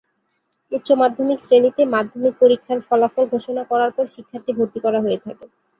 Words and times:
উচ্চমাধ্যমিক 0.71 1.39
শ্রেণিতে 1.41 1.81
মাধ্যমিক 1.93 2.33
পরীক্ষার 2.41 2.79
ফলাফল 2.87 3.23
ঘোষণা 3.33 3.63
করার 3.71 3.91
পর 3.93 4.05
শিক্ষার্থী 4.15 4.51
ভর্তি 4.57 4.79
করা 4.85 4.99
হয়ে 5.01 5.19
থাকে। 5.25 5.45